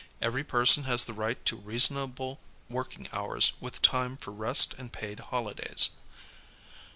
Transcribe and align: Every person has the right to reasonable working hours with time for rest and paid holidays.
Every 0.19 0.43
person 0.43 0.85
has 0.85 1.03
the 1.03 1.13
right 1.13 1.37
to 1.45 1.55
reasonable 1.55 2.39
working 2.67 3.07
hours 3.13 3.53
with 3.59 3.83
time 3.83 4.17
for 4.17 4.31
rest 4.31 4.73
and 4.79 4.91
paid 4.91 5.19
holidays. 5.19 5.91